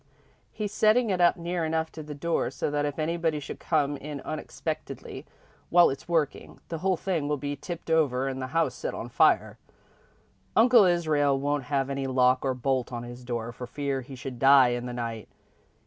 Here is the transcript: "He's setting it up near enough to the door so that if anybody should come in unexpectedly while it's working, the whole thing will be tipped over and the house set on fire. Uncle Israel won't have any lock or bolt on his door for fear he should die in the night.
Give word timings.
"He's 0.51 0.71
setting 0.71 1.11
it 1.11 1.21
up 1.21 1.37
near 1.37 1.63
enough 1.63 1.91
to 1.91 2.01
the 2.01 2.15
door 2.15 2.49
so 2.49 2.71
that 2.71 2.87
if 2.87 2.97
anybody 2.97 3.39
should 3.39 3.59
come 3.59 3.97
in 3.97 4.19
unexpectedly 4.21 5.27
while 5.69 5.91
it's 5.91 6.07
working, 6.09 6.59
the 6.69 6.79
whole 6.79 6.97
thing 6.97 7.27
will 7.27 7.37
be 7.37 7.55
tipped 7.55 7.91
over 7.91 8.27
and 8.27 8.41
the 8.41 8.47
house 8.47 8.73
set 8.73 8.95
on 8.95 9.09
fire. 9.09 9.59
Uncle 10.55 10.85
Israel 10.85 11.39
won't 11.39 11.65
have 11.65 11.87
any 11.91 12.07
lock 12.07 12.43
or 12.43 12.55
bolt 12.55 12.91
on 12.91 13.03
his 13.03 13.23
door 13.23 13.51
for 13.51 13.67
fear 13.67 14.01
he 14.01 14.15
should 14.15 14.39
die 14.39 14.69
in 14.69 14.87
the 14.87 14.93
night. 14.93 15.29